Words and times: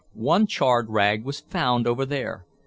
One 0.15 0.47
charred 0.47 0.89
rag 0.89 1.23
was 1.25 1.41
found 1.41 1.85
over 1.85 2.07
there. 2.07 2.43